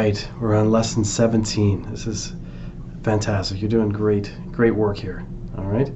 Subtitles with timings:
[0.00, 1.90] right, we're on lesson 17.
[1.90, 2.32] This is
[3.02, 3.60] fantastic.
[3.60, 5.26] You're doing great, great work here.
[5.58, 5.92] All right.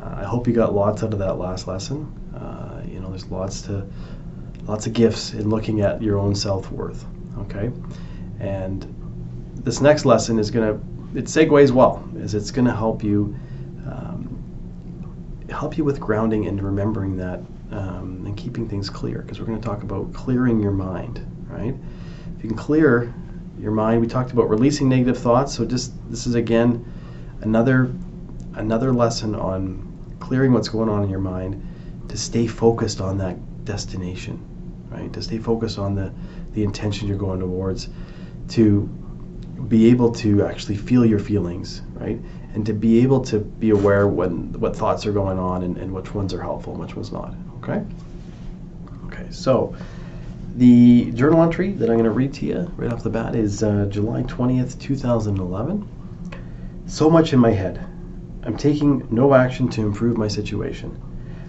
[0.00, 2.10] Uh, I hope you got lots out of that last lesson.
[2.34, 3.86] Uh, you know, there's lots to,
[4.62, 7.04] lots of gifts in looking at your own self worth.
[7.40, 7.70] Okay,
[8.38, 8.86] and
[9.64, 10.80] this next lesson is gonna,
[11.14, 13.36] it segues well, is it's gonna help you,
[13.86, 19.18] um, help you with grounding and remembering that, um, and keeping things clear.
[19.18, 21.74] Because we're gonna talk about clearing your mind, right?
[22.40, 23.12] If you can clear
[23.58, 25.54] your mind, we talked about releasing negative thoughts.
[25.54, 26.90] So just this is again
[27.42, 27.92] another
[28.54, 31.62] another lesson on clearing what's going on in your mind
[32.08, 34.42] to stay focused on that destination,
[34.88, 35.12] right?
[35.12, 36.14] To stay focused on the
[36.54, 37.90] the intention you're going towards,
[38.48, 38.86] to
[39.68, 42.18] be able to actually feel your feelings, right?
[42.54, 45.92] And to be able to be aware when what thoughts are going on and, and
[45.92, 47.34] which ones are helpful and which ones not.
[47.62, 47.84] Okay.
[49.08, 49.26] Okay.
[49.30, 49.76] So
[50.56, 53.62] the journal entry that I'm going to read to you right off the bat is
[53.62, 55.88] uh, July 20th, 2011.
[56.86, 57.86] So much in my head.
[58.42, 61.00] I'm taking no action to improve my situation.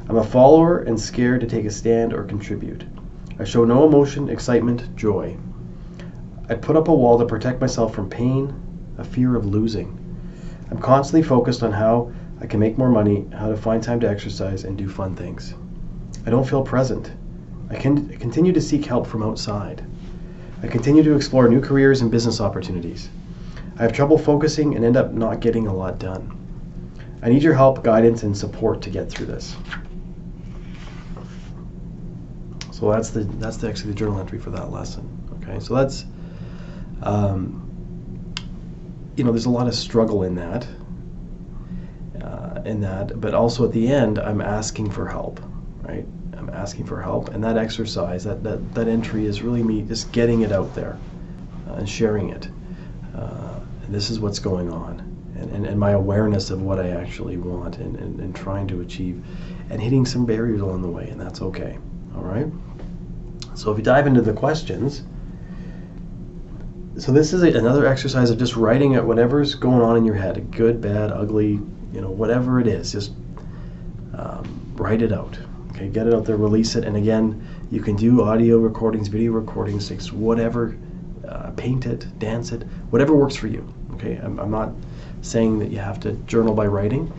[0.08, 2.86] I'm a follower and scared to take a stand or contribute.
[3.40, 5.38] I show no emotion, excitement, joy.
[6.50, 8.54] I put up a wall to protect myself from pain,
[8.98, 9.98] a fear of losing.
[10.70, 14.10] I'm constantly focused on how I can make more money, how to find time to
[14.10, 15.56] exercise, and do fun things.
[16.26, 17.12] I don't feel present.
[17.72, 19.84] I can continue to seek help from outside.
[20.62, 23.10] I continue to explore new careers and business opportunities.
[23.80, 26.38] I have trouble focusing and end up not getting a lot done.
[27.24, 29.56] I need your help, guidance, and support to get through this.
[32.72, 35.08] So that's the that's the actually the journal entry for that lesson.
[35.42, 36.06] Okay, so that's
[37.04, 38.36] um,
[39.16, 40.68] you know there's a lot of struggle in that,
[42.22, 45.40] uh, in that, but also at the end I'm asking for help,
[45.84, 46.06] right?
[46.42, 50.12] I'm asking for help, and that exercise, that that, that entry is really me just
[50.12, 50.98] getting it out there
[51.70, 52.50] uh, and sharing it.
[53.16, 55.08] Uh, and this is what's going on.
[55.38, 58.82] And, and, and, my awareness of what I actually want and, and, and trying to
[58.82, 59.24] achieve
[59.70, 61.78] and hitting some barriers along the way, and that's okay.
[62.16, 62.48] All right?
[63.56, 65.04] So if you dive into the questions,
[66.98, 70.16] so this is a, another exercise of just writing at whatever's going on in your
[70.16, 71.60] head, good, bad, ugly,
[71.94, 73.12] you know, whatever it is, just
[74.16, 75.38] um, write it out.
[75.72, 79.32] Okay, get it out there, release it, and again, you can do audio recordings, video
[79.32, 80.78] recordings, whatever,
[81.28, 83.66] uh, paint it, dance it, whatever works for you.
[83.94, 84.72] Okay, I'm, I'm not
[85.22, 87.12] saying that you have to journal by writing.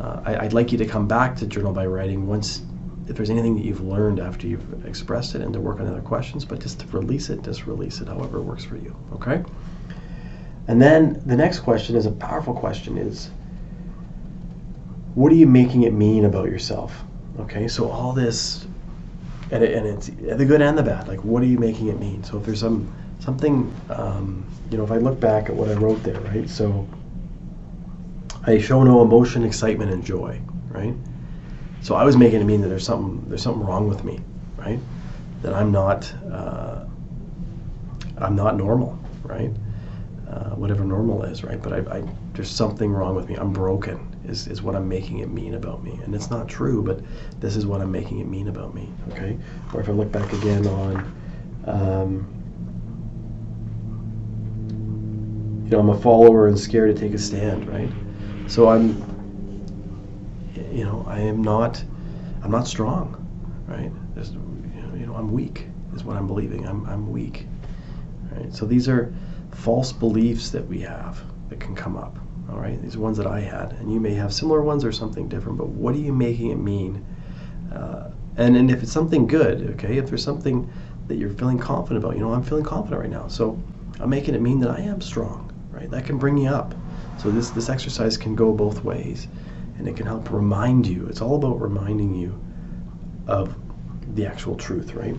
[0.00, 2.62] Uh, I, would like you to come back to journal by writing once,
[3.08, 6.00] if there's anything that you've learned after you've expressed it, and to work on other
[6.00, 6.44] questions.
[6.44, 8.96] But just to release it, just release it, however it works for you.
[9.14, 9.42] Okay.
[10.68, 13.30] And then the next question is a powerful question: is
[15.14, 17.02] what are you making it mean about yourself?
[17.40, 18.66] Okay, so all this,
[19.50, 21.08] and, it, and it's the good and the bad.
[21.08, 22.24] Like, what are you making it mean?
[22.24, 25.74] So if there's some something, um, you know, if I look back at what I
[25.74, 26.48] wrote there, right?
[26.48, 26.88] So
[28.46, 30.94] I show no emotion, excitement, and joy, right?
[31.80, 34.20] So I was making it mean that there's something there's something wrong with me,
[34.56, 34.80] right?
[35.42, 36.84] That I'm not uh,
[38.18, 39.50] I'm not normal, right?
[40.28, 41.62] Uh, whatever normal is, right?
[41.62, 42.02] But I, I,
[42.34, 43.36] there's something wrong with me.
[43.36, 45.98] I'm broken is, is what I'm making it mean about me.
[46.04, 47.00] And it's not true, but
[47.40, 49.38] this is what I'm making it mean about me, okay?
[49.72, 50.96] Or if I look back again on,
[51.64, 52.34] um,
[55.64, 57.90] you know, I'm a follower and scared to take a stand, right?
[58.48, 59.02] So I'm,
[60.70, 61.82] you know, I am not,
[62.42, 63.16] I'm not strong,
[63.66, 63.90] right?
[64.14, 66.66] There's, you know, I'm weak is what I'm believing.
[66.66, 67.46] I'm, I'm weak,
[68.32, 68.52] right?
[68.54, 69.10] So these are
[69.58, 72.18] false beliefs that we have that can come up
[72.50, 72.80] all right?
[72.80, 75.58] These are ones that i had and you may have similar ones or something different
[75.58, 77.04] but what are you making it mean?
[77.72, 80.70] Uh, and and if it's something good okay if there's something
[81.08, 83.60] that you're feeling confident about you know i'm feeling confident right now so
[84.00, 85.48] i'm making it mean that i am strong
[85.78, 85.90] right?
[85.90, 86.74] That can bring you up.
[87.16, 89.28] So this this exercise can go both ways
[89.78, 91.06] and it can help remind you.
[91.06, 92.38] It's all about reminding you
[93.26, 93.54] of
[94.14, 95.16] the actual truth right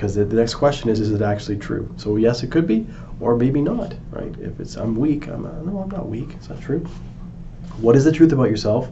[0.00, 2.86] because the, the next question is is it actually true so yes it could be
[3.20, 4.34] or maybe not, right?
[4.40, 6.30] If it's I'm weak, I'm uh, no, I'm not weak.
[6.32, 6.80] It's not true.
[7.78, 8.90] What is the truth about yourself?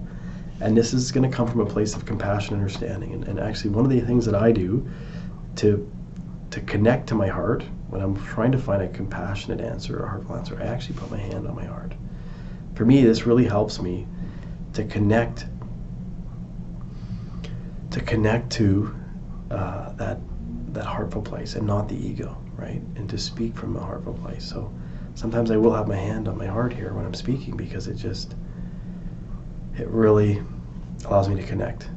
[0.61, 3.13] And this is going to come from a place of compassion and understanding.
[3.15, 4.87] And, and actually, one of the things that I do
[5.57, 5.91] to
[6.51, 10.09] to connect to my heart when I'm trying to find a compassionate answer or a
[10.09, 11.95] heartful answer, I actually put my hand on my heart.
[12.75, 14.07] For me, this really helps me
[14.75, 15.47] to connect
[17.93, 18.95] to connect to
[19.51, 20.19] uh, that
[20.75, 22.83] that heartful place and not the ego right?
[22.97, 24.45] And to speak from a heartful place.
[24.45, 24.71] So
[25.15, 27.95] sometimes I will have my hand on my heart here when I'm speaking because it
[27.95, 28.35] just,
[29.79, 30.43] it really
[31.07, 31.89] allows me to connect,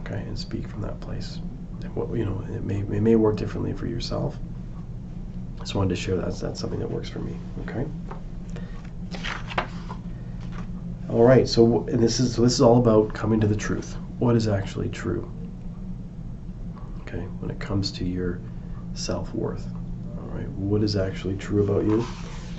[0.00, 1.40] okay, and speak from that place.
[1.94, 4.36] What, you know, it may, it may work differently for yourself.
[5.56, 6.36] I just wanted to share that.
[6.36, 7.34] That's something that works for me.
[7.62, 7.86] Okay.
[11.08, 11.48] All right.
[11.48, 13.96] So and this is so this is all about coming to the truth.
[14.18, 15.30] What is actually true?
[17.40, 18.40] When it comes to your
[18.94, 19.66] self worth.
[20.16, 20.48] All right.
[20.50, 22.04] What is actually true about you?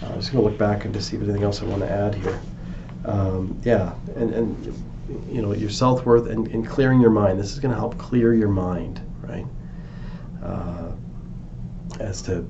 [0.03, 1.65] Uh, I'm just going to look back and to see if there's anything else I
[1.65, 2.39] want to add here.
[3.05, 4.83] Um, yeah, and, and
[5.29, 7.39] you know your self worth and, and clearing your mind.
[7.39, 9.45] This is going to help clear your mind, right?
[10.43, 10.91] Uh,
[11.99, 12.47] as to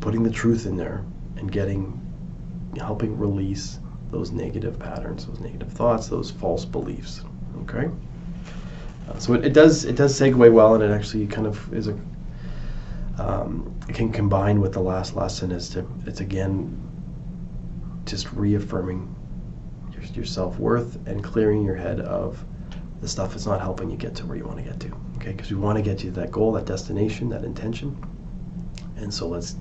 [0.00, 1.04] putting the truth in there
[1.36, 1.98] and getting
[2.78, 3.78] helping release
[4.10, 7.22] those negative patterns, those negative thoughts, those false beliefs.
[7.62, 7.90] Okay.
[9.12, 11.88] Uh, so it, it does it does segue well, and it actually kind of is
[11.88, 11.98] a
[13.18, 16.78] um, it can combine with the last lesson is to it's again
[18.04, 19.14] just reaffirming
[19.92, 22.44] your, your self-worth and clearing your head of
[23.00, 25.32] the stuff that's not helping you get to where you want to get to okay?
[25.32, 27.96] Because we want to get you to that goal that destination that intention.
[28.96, 29.56] And so let's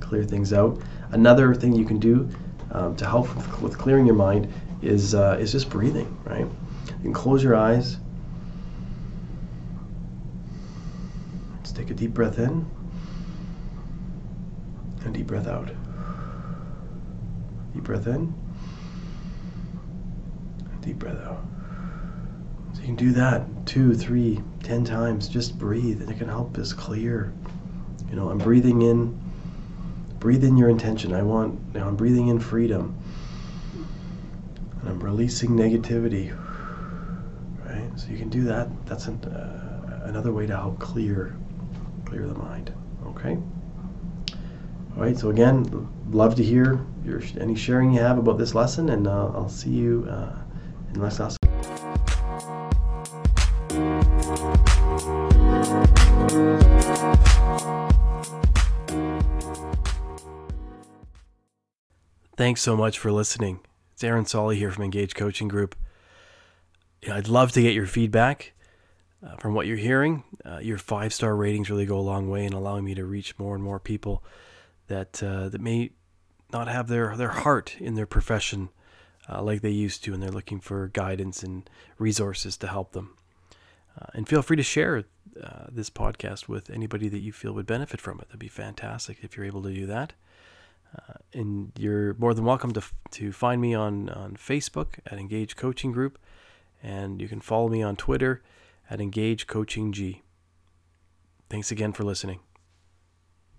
[0.00, 0.80] clear things out.
[1.10, 2.28] Another thing you can do
[2.72, 6.46] um, to help with, with, clearing your mind is uh, is just breathing right?
[6.88, 7.98] You can close your eyes
[11.76, 12.68] take a deep breath in
[15.04, 15.70] and deep breath out.
[17.74, 18.34] Deep breath in.
[20.80, 21.44] Deep breath out.
[22.74, 25.28] So you can do that two, three, ten times.
[25.28, 27.32] Just breathe, and it can help us clear.
[28.10, 29.18] You know, I'm breathing in.
[30.18, 31.12] Breathe in your intention.
[31.12, 31.74] I want.
[31.74, 32.98] Now I'm breathing in freedom,
[34.80, 36.36] and I'm releasing negativity.
[37.64, 37.90] Right.
[37.96, 38.68] So you can do that.
[38.86, 41.36] That's an, uh, another way to help clear,
[42.06, 42.72] clear the mind.
[43.08, 43.36] Okay.
[44.96, 48.88] All right, so again, love to hear your any sharing you have about this lesson,
[48.88, 50.38] and uh, I'll see you uh,
[50.88, 51.36] in the next lesson.
[62.36, 63.60] Thanks so much for listening.
[63.92, 65.74] It's Aaron Solly here from Engage Coaching Group.
[67.10, 68.52] I'd love to get your feedback
[69.24, 70.24] uh, from what you're hearing.
[70.44, 73.38] Uh, your five star ratings really go a long way in allowing me to reach
[73.38, 74.22] more and more people
[74.88, 75.90] that uh, that may
[76.52, 78.68] not have their their heart in their profession
[79.28, 81.68] uh, like they used to, and they're looking for guidance and
[81.98, 83.16] resources to help them.
[84.00, 85.04] Uh, and feel free to share
[85.42, 88.28] uh, this podcast with anybody that you feel would benefit from it.
[88.28, 90.12] That'd be fantastic if you're able to do that.
[91.34, 95.92] And you're more than welcome to to find me on on Facebook at Engage Coaching
[95.92, 96.18] Group,
[96.82, 98.42] and you can follow me on Twitter
[98.90, 100.22] at Engage Coaching G.
[101.48, 102.40] Thanks again for listening.